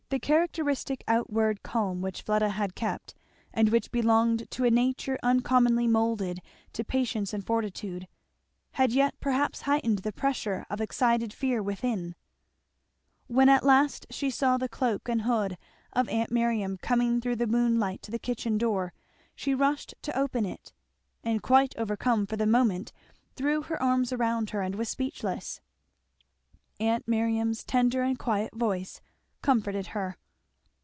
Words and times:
The 0.11 0.19
characteristic 0.19 1.05
outward 1.07 1.63
calm 1.63 2.01
which 2.01 2.23
Fleda 2.23 2.49
had 2.49 2.75
kept, 2.75 3.15
and 3.53 3.69
which 3.69 3.93
belonged 3.93 4.51
to 4.51 4.65
a 4.65 4.69
nature 4.69 5.17
uncommonly 5.23 5.87
moulded 5.87 6.41
to 6.73 6.83
patience 6.83 7.31
and 7.33 7.47
fortitude, 7.47 8.09
had 8.73 8.91
yet 8.91 9.17
perhaps 9.21 9.61
heightened 9.61 9.99
the 9.99 10.11
pressure 10.11 10.65
of 10.69 10.81
excited 10.81 11.31
fear 11.31 11.63
within. 11.63 12.15
When 13.27 13.47
at 13.47 13.63
last 13.65 14.05
she 14.09 14.29
saw 14.29 14.57
the 14.57 14.67
cloak 14.67 15.07
and 15.07 15.21
hood 15.21 15.57
of 15.93 16.09
aunt 16.09 16.29
Miriam 16.29 16.75
coming 16.75 17.21
through 17.21 17.37
the 17.37 17.47
moonlight 17.47 18.01
to 18.01 18.11
the 18.11 18.19
kitchen 18.19 18.57
door, 18.57 18.91
she 19.33 19.55
rushed 19.55 19.95
to 20.01 20.19
open 20.19 20.45
it, 20.45 20.73
and 21.23 21.41
quite 21.41 21.73
overcome 21.77 22.25
for 22.27 22.35
the 22.35 22.45
moment 22.45 22.91
threw 23.37 23.61
her 23.61 23.81
arms 23.81 24.11
around 24.11 24.49
her 24.49 24.61
and 24.61 24.75
was 24.75 24.89
speechless. 24.89 25.61
Aunt 26.81 27.07
Miriam's 27.07 27.63
tender 27.63 28.01
and 28.01 28.19
quiet 28.19 28.53
voice 28.53 28.99
comforted 29.41 29.87
her. 29.87 30.15